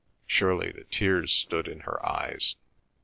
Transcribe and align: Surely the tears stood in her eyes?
Surely 0.25 0.71
the 0.71 0.85
tears 0.85 1.31
stood 1.31 1.67
in 1.67 1.81
her 1.81 2.03
eyes? 2.03 2.55